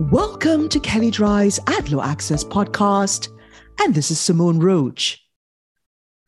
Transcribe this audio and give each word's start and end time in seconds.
Welcome 0.00 0.68
to 0.68 0.78
Kelley 0.78 1.10
Drye's 1.10 1.58
Ad 1.66 1.90
Law 1.90 2.04
Access 2.04 2.44
podcast, 2.44 3.30
and 3.80 3.92
this 3.92 4.12
is 4.12 4.20
Simone 4.20 4.60
Roach. 4.60 5.20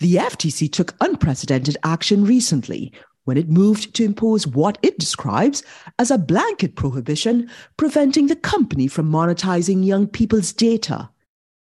The 0.00 0.16
FTC 0.16 0.72
took 0.72 0.96
unprecedented 1.00 1.76
action 1.84 2.24
recently 2.24 2.92
when 3.26 3.36
it 3.36 3.48
moved 3.48 3.94
to 3.94 4.04
impose 4.04 4.44
what 4.44 4.76
it 4.82 4.98
describes 4.98 5.62
as 6.00 6.10
a 6.10 6.18
blanket 6.18 6.74
prohibition 6.74 7.48
preventing 7.76 8.26
the 8.26 8.34
company 8.34 8.88
from 8.88 9.08
monetizing 9.08 9.86
young 9.86 10.08
people's 10.08 10.52
data. 10.52 11.08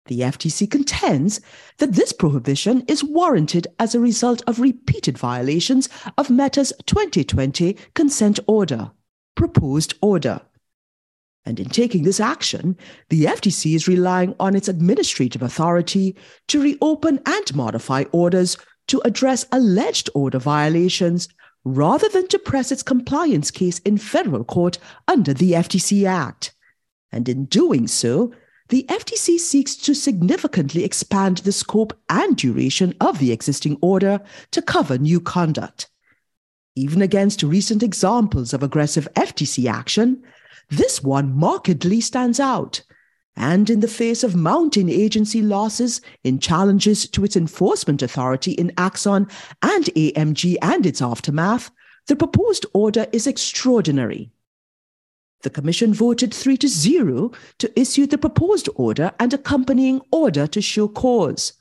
The 0.05 0.22
FTC 0.22 0.72
contends 0.72 1.41
that 1.80 1.94
this 1.94 2.13
prohibition 2.13 2.86
is 2.88 3.04
warranted 3.04 3.68
as 3.77 3.94
a 3.94 4.00
result 4.00 4.41
of 4.48 4.62
repeated 4.62 5.18
violations 5.18 5.90
of 6.18 6.30
Meta's 6.30 6.72
2020 6.86 7.73
consent 7.94 8.40
order, 8.48 8.91
proposed 9.36 9.95
order. 10.02 10.40
And 11.45 11.59
in 11.59 11.70
taking 11.70 12.03
this 12.03 12.20
action, 12.20 12.77
the 13.09 13.25
FTC 13.25 13.75
is 13.75 13.88
relying 13.88 14.35
on 14.39 14.55
its 14.55 14.67
administrative 14.67 15.41
authority 15.41 16.15
to 16.48 16.62
reopen 16.62 17.20
and 17.25 17.55
modify 17.55 18.03
orders 18.12 18.57
to 18.88 19.02
address 19.05 19.45
alleged 19.52 20.09
order 20.13 20.39
violations 20.39 21.29
rather 21.63 22.09
than 22.09 22.27
to 22.27 22.39
press 22.39 22.71
its 22.71 22.84
compliance 22.84 23.52
case 23.52 23.79
in 23.79 23.98
federal 23.98 24.43
court 24.43 24.77
under 25.07 25.34
the 25.34 25.53
FTC 25.53 26.05
Act. 26.05 26.53
And 27.12 27.27
in 27.27 27.45
doing 27.45 27.87
so, 27.87 28.31
the 28.70 28.85
FTC 28.87 29.40
seeks 29.40 29.76
to 29.77 29.95
significantly 29.95 30.84
expand 30.84 31.40
the 31.40 31.51
scope 31.51 31.98
and 32.07 32.37
duration 32.37 32.93
of 33.01 33.18
the 33.18 33.31
existing 33.31 33.77
order 33.81 34.21
to 34.51 34.62
cover 34.62 34.98
new 34.98 35.20
conduct. 35.20 35.90
Even 36.76 37.01
against 37.01 37.41
recent 37.41 37.81
examples 37.81 38.53
of 38.53 38.62
aggressive 38.62 39.07
FTC 39.15 39.70
action, 39.70 40.24
this 40.70 41.03
one 41.03 41.35
markedly 41.35 41.99
stands 42.01 42.39
out. 42.39 42.81
And 43.35 43.70
in 43.70 43.79
the 43.79 43.87
face 43.87 44.23
of 44.23 44.35
mounting 44.35 44.89
agency 44.89 45.41
losses 45.41 46.01
in 46.23 46.39
challenges 46.39 47.07
to 47.09 47.23
its 47.23 47.35
enforcement 47.35 48.01
authority 48.01 48.51
in 48.51 48.73
Axon 48.77 49.27
and 49.62 49.85
AMG 49.85 50.57
and 50.62 50.85
its 50.85 51.01
aftermath, 51.01 51.71
the 52.07 52.15
proposed 52.15 52.65
order 52.73 53.07
is 53.13 53.27
extraordinary. 53.27 54.31
The 55.41 55.49
Commission 55.49 55.93
voted 55.93 56.34
3 56.34 56.57
to 56.57 56.67
0 56.67 57.31
to 57.59 57.79
issue 57.79 58.05
the 58.05 58.17
proposed 58.17 58.67
order 58.75 59.13
and 59.20 59.34
accompanying 59.34 60.01
order 60.12 60.45
to 60.47 60.62
show 60.62 60.90
cause. 60.90 61.53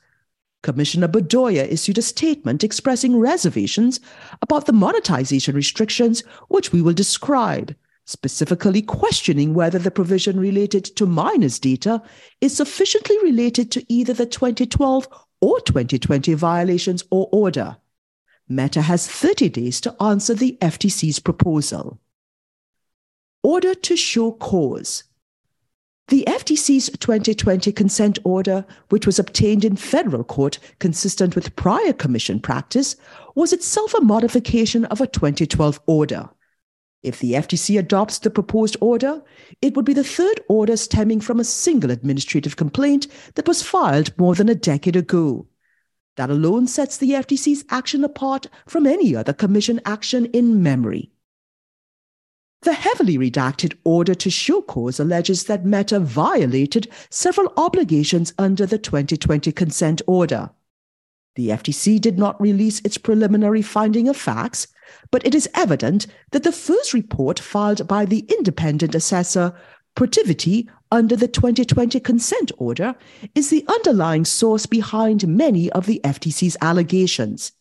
Commissioner 0.64 1.06
Bedoya 1.06 1.64
issued 1.70 1.98
a 1.98 2.02
statement 2.02 2.64
expressing 2.64 3.16
reservations 3.16 4.00
about 4.42 4.66
the 4.66 4.72
monetization 4.72 5.54
restrictions, 5.54 6.24
which 6.48 6.72
we 6.72 6.82
will 6.82 6.92
describe 6.92 7.76
specifically 8.08 8.80
questioning 8.80 9.52
whether 9.52 9.78
the 9.78 9.90
provision 9.90 10.40
related 10.40 10.82
to 10.82 11.04
minors' 11.04 11.58
data 11.58 12.00
is 12.40 12.56
sufficiently 12.56 13.18
related 13.22 13.70
to 13.70 13.84
either 13.92 14.14
the 14.14 14.24
2012 14.24 15.06
or 15.42 15.60
2020 15.60 16.32
violations 16.32 17.04
or 17.10 17.28
order. 17.32 17.76
Meta 18.48 18.80
has 18.80 19.06
30 19.06 19.50
days 19.50 19.78
to 19.82 19.94
answer 20.02 20.32
the 20.32 20.56
FTC's 20.62 21.18
proposal. 21.18 22.00
Order 23.42 23.74
to 23.74 23.94
show 23.94 24.32
cause. 24.32 25.04
The 26.08 26.24
FTC's 26.26 26.88
2020 26.98 27.70
consent 27.72 28.18
order, 28.24 28.64
which 28.88 29.04
was 29.04 29.18
obtained 29.18 29.66
in 29.66 29.76
federal 29.76 30.24
court 30.24 30.58
consistent 30.78 31.34
with 31.34 31.54
prior 31.56 31.92
commission 31.92 32.40
practice, 32.40 32.96
was 33.34 33.52
itself 33.52 33.92
a 33.92 34.00
modification 34.00 34.86
of 34.86 35.02
a 35.02 35.06
2012 35.06 35.78
order. 35.86 36.30
If 37.02 37.20
the 37.20 37.32
FTC 37.32 37.78
adopts 37.78 38.18
the 38.18 38.30
proposed 38.30 38.76
order, 38.80 39.22
it 39.62 39.76
would 39.76 39.84
be 39.84 39.92
the 39.92 40.02
third 40.02 40.40
order 40.48 40.76
stemming 40.76 41.20
from 41.20 41.38
a 41.38 41.44
single 41.44 41.90
administrative 41.90 42.56
complaint 42.56 43.06
that 43.34 43.46
was 43.46 43.62
filed 43.62 44.18
more 44.18 44.34
than 44.34 44.48
a 44.48 44.54
decade 44.54 44.96
ago. 44.96 45.46
That 46.16 46.30
alone 46.30 46.66
sets 46.66 46.96
the 46.96 47.10
FTC's 47.10 47.64
action 47.70 48.02
apart 48.02 48.48
from 48.66 48.86
any 48.86 49.14
other 49.14 49.32
Commission 49.32 49.80
action 49.84 50.26
in 50.26 50.60
memory. 50.60 51.12
The 52.62 52.72
heavily 52.72 53.16
redacted 53.16 53.76
order 53.84 54.16
to 54.16 54.30
show 54.30 54.62
cause 54.62 54.98
alleges 54.98 55.44
that 55.44 55.64
Meta 55.64 56.00
violated 56.00 56.88
several 57.08 57.52
obligations 57.56 58.34
under 58.36 58.66
the 58.66 58.78
2020 58.78 59.52
consent 59.52 60.02
order. 60.08 60.50
The 61.38 61.50
FTC 61.50 62.00
did 62.00 62.18
not 62.18 62.40
release 62.40 62.80
its 62.80 62.98
preliminary 62.98 63.62
finding 63.62 64.08
of 64.08 64.16
facts, 64.16 64.66
but 65.12 65.24
it 65.24 65.36
is 65.36 65.48
evident 65.54 66.08
that 66.32 66.42
the 66.42 66.50
first 66.50 66.92
report 66.92 67.38
filed 67.38 67.86
by 67.86 68.06
the 68.06 68.26
independent 68.36 68.92
assessor 68.92 69.54
Protiviti 69.94 70.68
under 70.90 71.14
the 71.14 71.28
2020 71.28 72.00
consent 72.00 72.50
order 72.58 72.96
is 73.36 73.50
the 73.50 73.64
underlying 73.68 74.24
source 74.24 74.66
behind 74.66 75.28
many 75.28 75.70
of 75.70 75.86
the 75.86 76.00
FTC's 76.02 76.56
allegations. 76.60 77.52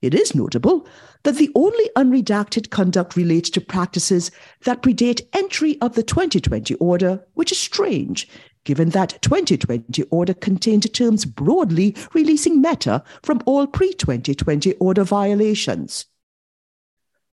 It 0.00 0.14
is 0.14 0.32
notable 0.32 0.86
that 1.24 1.38
the 1.38 1.50
only 1.56 1.90
unredacted 1.96 2.70
conduct 2.70 3.16
relates 3.16 3.50
to 3.50 3.60
practices 3.60 4.30
that 4.62 4.80
predate 4.80 5.22
entry 5.32 5.76
of 5.80 5.96
the 5.96 6.04
2020 6.04 6.76
order, 6.76 7.26
which 7.34 7.50
is 7.50 7.58
strange, 7.58 8.28
given 8.68 8.90
that 8.90 9.16
2020 9.22 10.02
order 10.10 10.34
contained 10.34 10.92
terms 10.92 11.24
broadly 11.24 11.96
releasing 12.12 12.60
Meta 12.60 13.02
from 13.22 13.40
all 13.46 13.66
pre 13.66 13.94
2020 13.94 14.74
order 14.74 15.04
violations. 15.04 16.04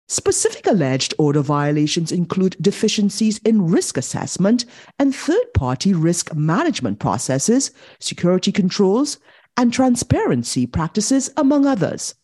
Specific 0.09 0.67
alleged 0.67 1.15
order 1.17 1.41
violations 1.41 2.13
include 2.13 2.55
deficiencies 2.61 3.39
in 3.47 3.67
risk 3.67 3.97
assessment 3.97 4.67
and 4.99 5.15
third 5.15 5.55
party 5.55 5.95
risk 5.95 6.35
management 6.35 6.99
processes, 6.99 7.71
security 7.99 8.53
controls, 8.53 9.19
and 9.57 9.73
transparency 9.73 10.67
practices, 10.67 11.31
among 11.39 11.65
others. 11.65 12.15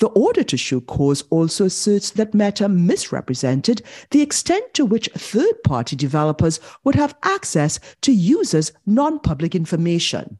The 0.00 0.08
order 0.08 0.42
to 0.42 0.56
show 0.56 0.80
cause 0.80 1.22
also 1.28 1.66
asserts 1.66 2.10
that 2.12 2.32
Meta 2.32 2.70
misrepresented 2.70 3.82
the 4.10 4.22
extent 4.22 4.72
to 4.74 4.86
which 4.86 5.10
third 5.14 5.62
party 5.62 5.94
developers 5.94 6.58
would 6.84 6.94
have 6.94 7.14
access 7.22 7.78
to 8.00 8.10
users' 8.10 8.72
non 8.86 9.18
public 9.18 9.54
information. 9.54 10.38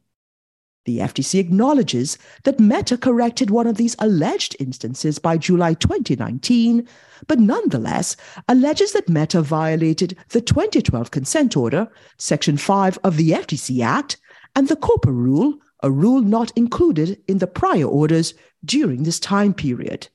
The 0.85 0.97
FTC 0.97 1.39
acknowledges 1.39 2.17
that 2.43 2.59
Meta 2.59 2.97
corrected 2.97 3.51
one 3.51 3.67
of 3.67 3.77
these 3.77 3.95
alleged 3.99 4.55
instances 4.59 5.19
by 5.19 5.37
July 5.37 5.75
2019, 5.75 6.87
but 7.27 7.39
nonetheless 7.39 8.15
alleges 8.49 8.93
that 8.93 9.09
Meta 9.09 9.43
violated 9.43 10.17
the 10.29 10.41
2012 10.41 11.11
consent 11.11 11.55
order, 11.55 11.87
Section 12.17 12.57
5 12.57 12.97
of 13.03 13.15
the 13.15 13.29
FTC 13.29 13.83
Act, 13.83 14.17
and 14.55 14.67
the 14.69 14.75
COPPA 14.75 15.11
rule, 15.11 15.59
a 15.83 15.91
rule 15.91 16.21
not 16.21 16.51
included 16.55 17.21
in 17.27 17.37
the 17.37 17.47
prior 17.47 17.85
orders 17.85 18.33
during 18.63 19.03
this 19.03 19.19
time 19.19 19.53
period. 19.53 20.09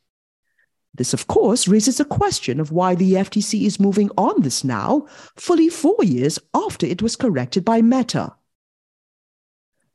This, 0.94 1.12
of 1.12 1.26
course, 1.26 1.68
raises 1.68 2.00
a 2.00 2.04
question 2.04 2.58
of 2.58 2.72
why 2.72 2.94
the 2.94 3.12
FTC 3.14 3.66
is 3.66 3.78
moving 3.78 4.10
on 4.16 4.40
this 4.40 4.64
now, 4.64 5.06
fully 5.36 5.68
four 5.68 6.02
years 6.02 6.38
after 6.54 6.86
it 6.86 7.02
was 7.02 7.16
corrected 7.16 7.64
by 7.64 7.82
Meta. 7.82 8.34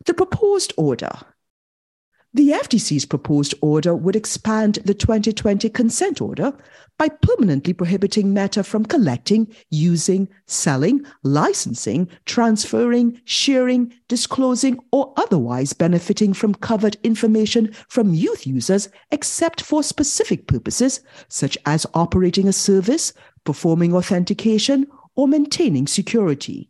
The 0.06 0.14
proposed 0.14 0.74
order. 0.78 1.12
The 2.34 2.52
FTC's 2.52 3.06
proposed 3.06 3.54
order 3.62 3.94
would 3.94 4.16
expand 4.16 4.76
the 4.86 4.94
2020 4.94 5.70
consent 5.70 6.22
order 6.22 6.54
by 6.98 7.10
permanently 7.10 7.74
prohibiting 7.74 8.34
Meta 8.34 8.64
from 8.64 8.86
collecting, 8.86 9.54
using, 9.70 10.30
selling, 10.46 11.06
licensing, 11.24 12.08
transferring, 12.26 13.20
sharing, 13.26 13.94
disclosing, 14.08 14.80
or 14.94 15.14
otherwise 15.18 15.74
benefiting 15.74 16.32
from 16.32 16.56
covered 16.56 16.96
information 17.04 17.74
from 17.90 18.14
youth 18.14 18.48
users 18.48 18.88
except 19.12 19.62
for 19.62 19.84
specific 19.84 20.48
purposes, 20.48 21.02
such 21.28 21.58
as 21.66 21.86
operating 21.94 22.48
a 22.48 22.54
service, 22.54 23.12
performing 23.44 23.94
authentication, 23.94 24.88
or 25.16 25.28
maintaining 25.28 25.86
security. 25.86 26.70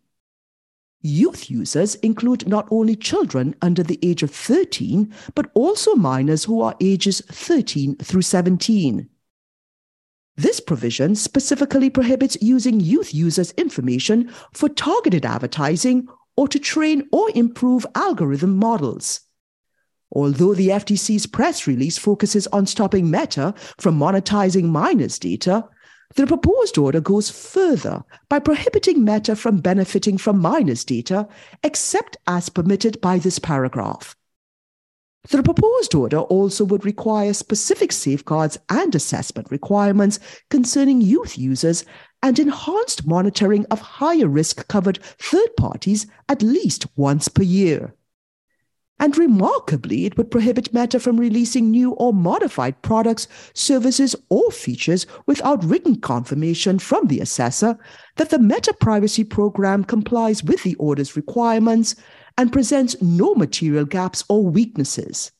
Youth 1.03 1.49
users 1.49 1.95
include 1.95 2.47
not 2.47 2.67
only 2.69 2.95
children 2.95 3.55
under 3.61 3.81
the 3.81 3.99
age 4.03 4.21
of 4.21 4.29
13, 4.29 5.11
but 5.33 5.49
also 5.55 5.95
minors 5.95 6.43
who 6.43 6.61
are 6.61 6.75
ages 6.79 7.21
13 7.27 7.95
through 7.95 8.21
17. 8.21 9.09
This 10.37 10.59
provision 10.59 11.15
specifically 11.15 11.89
prohibits 11.89 12.37
using 12.41 12.79
youth 12.79 13.13
users' 13.13 13.51
information 13.53 14.31
for 14.53 14.69
targeted 14.69 15.25
advertising 15.25 16.07
or 16.37 16.47
to 16.47 16.59
train 16.59 17.07
or 17.11 17.29
improve 17.35 17.85
algorithm 17.95 18.57
models. 18.57 19.21
Although 20.11 20.53
the 20.53 20.69
FTC's 20.69 21.25
press 21.25 21.67
release 21.67 21.97
focuses 21.97 22.45
on 22.47 22.65
stopping 22.67 23.09
Meta 23.09 23.53
from 23.77 23.97
monetizing 23.97 24.65
minors' 24.65 25.17
data, 25.17 25.67
the 26.15 26.27
proposed 26.27 26.77
order 26.77 26.99
goes 26.99 27.29
further 27.29 28.03
by 28.29 28.39
prohibiting 28.39 29.03
Meta 29.03 29.35
from 29.35 29.57
benefiting 29.57 30.17
from 30.17 30.39
minors' 30.39 30.83
data 30.83 31.27
except 31.63 32.17
as 32.27 32.49
permitted 32.49 32.99
by 33.01 33.17
this 33.17 33.39
paragraph. 33.39 34.15
The 35.29 35.43
proposed 35.43 35.93
order 35.93 36.17
also 36.17 36.65
would 36.65 36.83
require 36.83 37.33
specific 37.33 37.91
safeguards 37.91 38.57
and 38.69 38.95
assessment 38.95 39.51
requirements 39.51 40.19
concerning 40.49 40.99
youth 40.99 41.37
users 41.37 41.85
and 42.23 42.39
enhanced 42.39 43.05
monitoring 43.05 43.65
of 43.69 43.79
higher 43.79 44.27
risk 44.27 44.67
covered 44.67 44.99
third 45.19 45.55
parties 45.57 46.07
at 46.27 46.41
least 46.41 46.87
once 46.95 47.27
per 47.27 47.43
year. 47.43 47.93
And 49.01 49.17
remarkably, 49.17 50.05
it 50.05 50.15
would 50.15 50.29
prohibit 50.29 50.75
Meta 50.75 50.99
from 50.99 51.19
releasing 51.19 51.71
new 51.71 51.93
or 51.93 52.13
modified 52.13 52.79
products, 52.83 53.27
services, 53.55 54.15
or 54.29 54.51
features 54.51 55.07
without 55.25 55.65
written 55.65 55.99
confirmation 55.99 56.77
from 56.77 57.07
the 57.07 57.19
assessor 57.19 57.79
that 58.17 58.29
the 58.29 58.37
Meta 58.37 58.75
privacy 58.79 59.23
program 59.23 59.83
complies 59.83 60.43
with 60.43 60.61
the 60.61 60.75
order's 60.75 61.15
requirements 61.15 61.95
and 62.37 62.53
presents 62.53 62.95
no 63.01 63.33
material 63.33 63.85
gaps 63.85 64.23
or 64.29 64.45
weaknesses. 64.45 65.31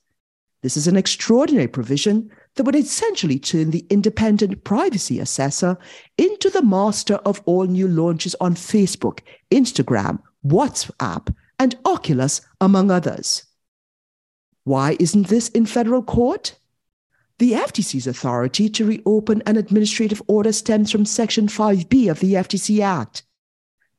This 0.64 0.75
is 0.75 0.88
an 0.88 0.98
extraordinary 0.98 1.68
provision 1.68 2.31
that 2.56 2.64
would 2.64 2.75
essentially 2.75 3.38
turn 3.38 3.69
the 3.69 3.86
independent 3.92 4.64
privacy 4.64 5.19
assessor 5.19 5.78
into 6.18 6.50
the 6.50 6.64
master 6.64 7.16
of 7.25 7.44
all 7.46 7.66
new 7.66 7.88
launches 7.88 8.36
on 8.42 8.56
Facebook, 8.56 9.19
Instagram, 9.52 10.19
WhatsApp, 10.44 11.31
and 11.60 11.78
Oculus, 11.86 12.42
among 12.60 12.90
others. 12.90 13.46
Why 14.63 14.96
isn't 15.00 15.28
this 15.28 15.50
in 15.50 15.66
federal 15.66 16.04
court? 16.04 16.56
The 17.40 17.54
FTC's 17.54 18.06
authority 18.06 18.69
to 18.69 18.86
reopen 18.86 19.42
an 19.48 19.58
administrative 19.58 20.22
order 20.28 20.52
stems 20.52 20.92
from 20.92 21.06
Section 21.06 21.48
5B 21.48 22.12
of 22.12 22.19
the 22.19 22.34
FTC 22.36 22.80
Act. 22.81 23.24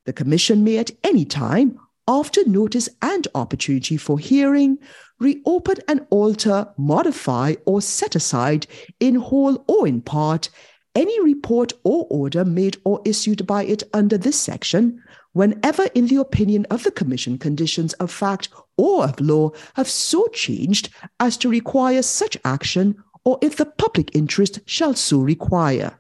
The 0.05 0.13
Commission 0.13 0.63
may 0.63 0.79
at 0.79 0.93
any 1.03 1.25
time, 1.25 1.79
after 2.07 2.47
notice 2.49 2.89
and 3.01 3.27
opportunity 3.35 3.97
for 3.97 4.19
hearing, 4.19 4.79
reopen 5.19 5.79
and 5.89 6.07
alter, 6.11 6.69
modify, 6.77 7.55
or 7.65 7.81
set 7.81 8.15
aside, 8.15 8.67
in 9.01 9.17
whole 9.17 9.65
or 9.67 9.89
in 9.89 10.01
part, 10.01 10.49
any 10.95 11.21
report 11.23 11.73
or 11.85 12.07
order 12.11 12.45
made 12.45 12.77
or 12.85 13.01
issued 13.05 13.47
by 13.47 13.65
it 13.65 13.83
under 13.95 14.19
this 14.19 14.39
section, 14.39 15.03
whenever, 15.33 15.85
in 15.95 16.07
the 16.07 16.17
opinion 16.17 16.67
of 16.71 16.85
the 16.85 16.91
Commission, 16.91 17.39
conditions 17.39 17.93
of 17.95 18.11
fact 18.11 18.49
or 18.77 19.05
of 19.05 19.21
law 19.21 19.51
have 19.75 19.89
so 19.89 20.27
changed 20.29 20.91
as 21.21 21.37
to 21.39 21.49
require 21.49 22.03
such 22.03 22.37
action, 22.45 23.03
or 23.25 23.39
if 23.41 23.57
the 23.57 23.67
public 23.67 24.15
interest 24.15 24.61
shall 24.67 24.95
so 24.95 25.19
require. 25.19 25.99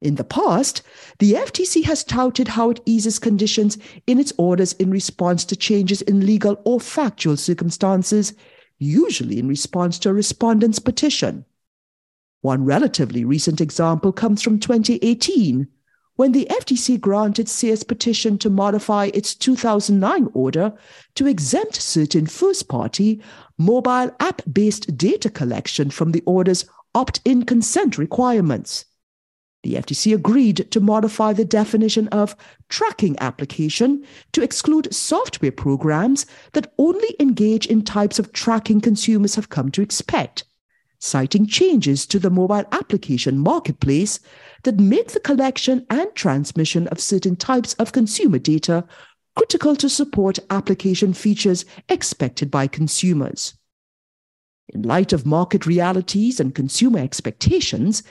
In 0.00 0.14
the 0.14 0.24
past, 0.24 0.80
the 1.18 1.34
FTC 1.34 1.84
has 1.84 2.04
touted 2.04 2.48
how 2.48 2.70
it 2.70 2.80
eases 2.86 3.18
conditions 3.18 3.76
in 4.06 4.18
its 4.18 4.32
orders 4.38 4.72
in 4.74 4.90
response 4.90 5.44
to 5.46 5.56
changes 5.56 6.00
in 6.00 6.24
legal 6.24 6.58
or 6.64 6.80
factual 6.80 7.36
circumstances, 7.36 8.32
usually 8.78 9.38
in 9.38 9.46
response 9.46 9.98
to 9.98 10.08
a 10.08 10.14
respondent's 10.14 10.78
petition. 10.78 11.44
One 12.42 12.64
relatively 12.64 13.24
recent 13.24 13.60
example 13.60 14.12
comes 14.12 14.40
from 14.40 14.60
2018, 14.60 15.68
when 16.16 16.32
the 16.32 16.46
FTC 16.50 17.00
granted 17.00 17.48
Sears' 17.48 17.82
petition 17.82 18.38
to 18.38 18.50
modify 18.50 19.10
its 19.14 19.34
2009 19.34 20.28
order 20.34 20.72
to 21.14 21.26
exempt 21.26 21.76
certain 21.76 22.26
first 22.26 22.68
party 22.68 23.22
mobile 23.58 24.10
app 24.20 24.42
based 24.50 24.96
data 24.96 25.30
collection 25.30 25.90
from 25.90 26.12
the 26.12 26.22
order's 26.26 26.64
opt 26.94 27.20
in 27.24 27.44
consent 27.44 27.96
requirements. 27.96 28.84
The 29.62 29.74
FTC 29.74 30.14
agreed 30.14 30.70
to 30.70 30.80
modify 30.80 31.34
the 31.34 31.44
definition 31.44 32.08
of 32.08 32.34
tracking 32.70 33.18
application 33.20 34.04
to 34.32 34.42
exclude 34.42 34.94
software 34.94 35.52
programs 35.52 36.24
that 36.52 36.72
only 36.78 37.14
engage 37.20 37.66
in 37.66 37.82
types 37.82 38.18
of 38.18 38.32
tracking 38.32 38.80
consumers 38.80 39.34
have 39.34 39.50
come 39.50 39.70
to 39.72 39.82
expect, 39.82 40.44
citing 41.00 41.46
changes 41.46 42.06
to 42.06 42.18
the 42.18 42.30
mobile 42.30 42.64
application 42.72 43.38
marketplace 43.38 44.20
that 44.64 44.78
make 44.78 45.08
the 45.08 45.20
collection 45.20 45.84
and 45.88 46.14
transmission 46.14 46.86
of 46.88 47.00
certain 47.00 47.34
types 47.34 47.72
of 47.74 47.92
consumer 47.92 48.38
data 48.38 48.84
critical 49.34 49.74
to 49.74 49.88
support 49.88 50.38
application 50.50 51.14
features 51.14 51.64
expected 51.88 52.50
by 52.50 52.66
consumers. 52.66 53.54
In 54.68 54.82
light 54.82 55.12
of 55.12 55.26
market 55.26 55.66
realities 55.66 56.38
and 56.38 56.54
consumer 56.54 56.98
expectations, 56.98 58.02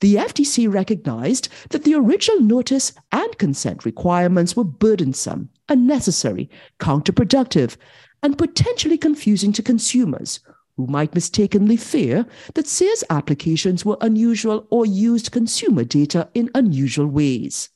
the 0.00 0.16
FTC 0.16 0.72
recognized 0.72 1.48
that 1.70 1.84
the 1.84 1.94
original 1.94 2.40
notice 2.40 2.92
and 3.10 3.38
consent 3.38 3.86
requirements 3.86 4.54
were 4.54 4.64
burdensome, 4.64 5.48
unnecessary, 5.68 6.50
counterproductive, 6.78 7.76
and 8.22 8.36
potentially 8.36 8.98
confusing 8.98 9.52
to 9.52 9.62
consumers 9.62 10.40
who 10.76 10.86
might 10.86 11.14
mistakenly 11.14 11.76
fear 11.76 12.26
that 12.54 12.66
Sears 12.66 13.04
applications 13.10 13.84
were 13.84 13.96
unusual 14.00 14.66
or 14.70 14.84
used 14.84 15.32
consumer 15.32 15.84
data 15.84 16.28
in 16.34 16.50
unusual 16.54 17.06
ways. 17.06 17.70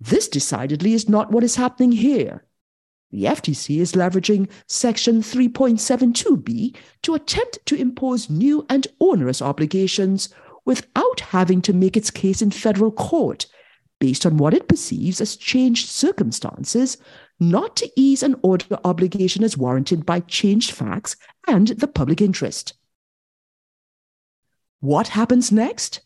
This 0.00 0.28
decidedly 0.28 0.92
is 0.92 1.08
not 1.08 1.30
what 1.32 1.44
is 1.44 1.56
happening 1.56 1.92
here. 1.92 2.44
The 3.10 3.24
FTC 3.24 3.78
is 3.78 3.92
leveraging 3.92 4.48
Section 4.66 5.22
3.72b 5.22 6.76
to 7.02 7.14
attempt 7.14 7.58
to 7.66 7.76
impose 7.76 8.28
new 8.28 8.66
and 8.68 8.86
onerous 9.00 9.40
obligations 9.40 10.28
without 10.64 11.20
having 11.20 11.62
to 11.62 11.72
make 11.72 11.96
its 11.96 12.10
case 12.10 12.42
in 12.42 12.50
federal 12.50 12.90
court 12.90 13.46
based 14.04 14.26
on 14.26 14.36
what 14.36 14.52
it 14.52 14.68
perceives 14.68 15.18
as 15.22 15.34
changed 15.34 15.88
circumstances, 15.88 16.98
not 17.40 17.74
to 17.74 17.90
ease 17.96 18.22
an 18.22 18.36
order 18.42 18.78
obligation 18.84 19.42
as 19.42 19.56
warranted 19.56 20.04
by 20.04 20.20
changed 20.20 20.72
facts 20.72 21.16
and 21.48 21.68
the 21.68 21.88
public 21.88 22.20
interest. 22.20 22.74
What 24.80 25.08
happens 25.08 25.50
next? 25.50 26.02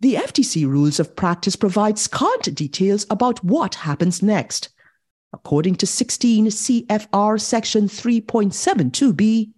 The 0.00 0.16
FTC 0.16 0.66
rules 0.66 0.98
of 0.98 1.14
practice 1.14 1.54
provide 1.54 1.96
scant 1.96 2.52
details 2.52 3.06
about 3.08 3.44
what 3.44 3.76
happens 3.76 4.20
next. 4.20 4.70
According 5.32 5.76
to 5.76 5.86
16 5.86 6.46
CFR 6.46 7.40
section 7.40 7.84
3.72b, 7.86 9.52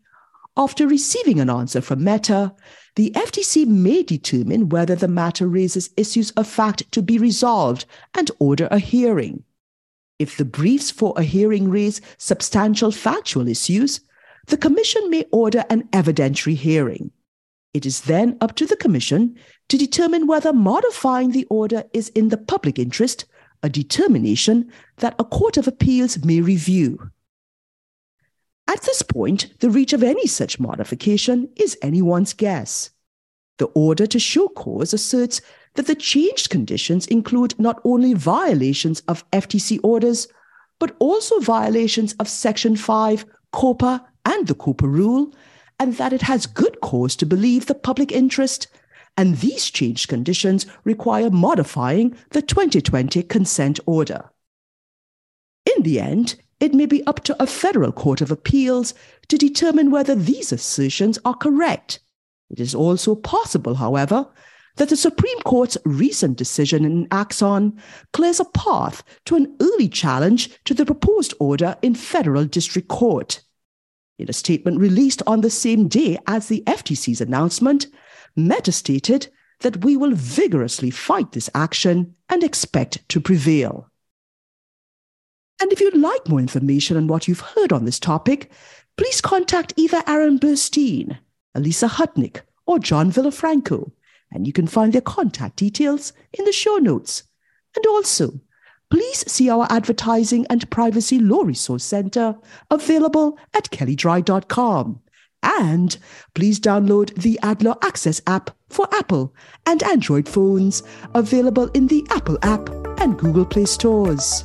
after 0.55 0.87
receiving 0.87 1.41
an 1.41 1.49
answer 1.49 1.81
from 1.81 2.05
Meta, 2.05 2.55
the 2.99 3.13
FTC 3.13 3.65
may 3.65 4.03
determine 4.03 4.71
whether 4.71 4.97
the 4.97 5.07
matter 5.07 5.47
raises 5.47 5.91
issues 5.97 6.33
of 6.33 6.49
fact 6.49 6.91
to 6.91 7.01
be 7.01 7.17
resolved 7.17 7.85
and 8.13 8.29
order 8.41 8.67
a 8.73 8.81
hearing. 8.81 9.45
If 10.19 10.37
the 10.37 10.45
briefs 10.45 10.91
for 10.91 11.15
a 11.17 11.23
hearing 11.23 11.71
raise 11.71 12.01
substantial 12.17 12.91
factual 12.91 13.47
issues, 13.47 14.01
the 14.49 14.57
Commission 14.57 15.11
may 15.11 15.25
order 15.31 15.65
an 15.71 15.85
evidentiary 15.93 16.57
hearing. 16.57 17.13
It 17.73 17.87
is 17.87 18.01
then 18.01 18.37
up 18.41 18.57
to 18.57 18.67
the 18.67 18.75
Commission 18.75 19.37
to 19.69 19.79
determine 19.79 20.27
whether 20.27 20.53
modifying 20.53 21.31
the 21.31 21.45
order 21.45 21.85
is 21.93 22.09
in 22.17 22.31
the 22.31 22.37
public 22.37 22.81
interest, 22.81 23.27
a 23.63 23.69
determination 23.69 24.73
that 24.97 25.15
a 25.21 25.25
Court 25.25 25.57
of 25.57 25.69
Appeals 25.69 26.25
may 26.25 26.41
review. 26.41 27.13
At 28.69 28.83
this 28.83 29.01
point, 29.01 29.59
the 29.61 29.71
reach 29.71 29.95
of 29.95 30.03
any 30.03 30.27
such 30.27 30.61
modification 30.61 31.49
is 31.57 31.79
anyone's 31.81 32.35
guess. 32.35 32.91
The 33.57 33.67
order 33.67 34.07
to 34.07 34.19
show 34.19 34.49
cause 34.49 34.93
asserts 34.93 35.41
that 35.75 35.87
the 35.87 35.95
changed 35.95 36.51
conditions 36.51 37.07
include 37.07 37.59
not 37.59 37.81
only 37.83 38.13
violations 38.13 39.01
of 39.09 39.29
FTC 39.31 39.81
orders, 39.83 40.29
but 40.79 40.95
also 40.99 41.41
violations 41.41 42.13
of 42.21 42.29
Section 42.29 42.77
5, 42.77 43.25
COPPA, 43.53 44.05
and 44.27 44.47
the 44.47 44.55
COPPA 44.55 44.87
rule, 44.87 45.35
and 45.81 45.95
that 45.97 46.13
it 46.13 46.23
has 46.23 46.47
good 46.47 46.81
cause 46.83 47.17
to 47.17 47.27
believe 47.27 47.67
the 47.67 47.75
public 47.75 48.13
interest, 48.13 48.67
and 49.17 49.39
these 49.39 49.71
changed 49.71 50.09
conditions 50.09 50.67
require 50.85 51.31
modifying 51.31 52.15
the 52.31 52.43
2020 52.43 53.23
consent 53.25 53.81
order. 53.87 54.31
In 55.65 55.83
the 55.83 56.01
end, 56.01 56.37
it 56.61 56.75
may 56.75 56.87
be 56.87 57.07
up 57.07 57.23
to 57.25 57.43
a 57.43 57.47
federal 57.47 57.93
court 57.93 58.21
of 58.21 58.31
appeals 58.31 58.95
to 59.29 59.39
determine 59.39 59.91
whether 59.91 60.15
these 60.15 60.53
assertions 60.53 61.19
are 61.25 61.35
correct. 61.35 62.01
It 62.51 62.61
is 62.61 62.75
also 62.75 63.15
possible, 63.15 63.75
however, 63.75 64.27
that 64.77 64.89
the 64.89 64.97
Supreme 64.97 65.41
Court's 65.41 65.77
recent 65.85 66.39
decision 66.39 66.85
in 66.85 67.09
Axon 67.11 67.79
clears 68.13 68.41
a 68.41 68.45
path 68.45 69.03
to 69.27 69.37
an 69.37 69.57
early 69.61 69.89
challenge 69.89 70.51
to 70.65 70.75
the 70.75 70.87
proposed 70.87 71.35
order 71.39 71.77
in 71.83 71.95
federal 71.95 72.45
district 72.45 72.89
court. 72.89 73.43
In 74.19 74.29
a 74.29 74.33
statement 74.33 74.81
released 74.81 75.23
on 75.27 75.43
the 75.43 75.51
same 75.51 75.89
day 75.89 76.19
as 76.27 76.49
the 76.49 76.63
FTC's 76.67 77.21
announcement, 77.21 77.87
Meta 78.35 78.73
stated 78.73 79.29
that 79.61 79.85
we 79.85 79.97
will 79.97 80.13
vigorously 80.15 80.91
fight 80.91 81.33
this 81.33 81.51
action 81.55 82.15
and 82.29 82.43
expect 82.43 83.09
to 83.09 83.21
prevail. 83.21 83.91
And 85.61 85.73
if 85.73 85.81
you'd 85.81 85.97
like 85.97 86.29
more 86.29 86.41
information 86.41 86.97
on 86.97 87.07
what 87.07 87.27
you've 87.27 87.41
heard 87.41 87.73
on 87.73 87.85
this 87.85 87.99
topic, 87.99 88.51
please 88.97 89.21
contact 89.21 89.73
either 89.77 90.03
Aaron 90.07 90.39
Burstein, 90.39 91.19
Alysa 91.57 91.89
Hutnik, 91.89 92.43
or 92.67 92.79
John 92.79 93.11
Villafranco, 93.11 93.91
and 94.31 94.47
you 94.47 94.53
can 94.53 94.67
find 94.67 94.93
their 94.93 95.01
contact 95.01 95.57
details 95.57 96.13
in 96.33 96.45
the 96.45 96.53
show 96.53 96.77
notes. 96.77 97.25
And 97.75 97.87
also, 97.87 98.41
please 98.91 99.31
see 99.31 99.51
our 99.51 99.67
Advertising 99.71 100.47
and 100.49 100.71
Privacy 100.71 101.19
Law 101.19 101.43
Resource 101.43 101.85
Center 101.85 102.37
available 102.71 103.39
at 103.55 103.71
kelleydrye.com. 103.71 105.01
And 105.43 105.97
please 106.35 106.59
download 106.59 107.15
the 107.15 107.39
AdLaw 107.43 107.83
Access 107.85 108.21
app 108.27 108.51
for 108.69 108.89
Apple 108.93 109.35
and 109.67 109.83
Android 109.85 110.29
phones, 110.29 110.83
available 111.15 111.69
in 111.69 111.87
the 111.87 112.07
Apple 112.11 112.39
app 112.43 112.69
and 113.01 113.19
Google 113.19 113.47
Play 113.47 113.65
stores. 113.65 114.45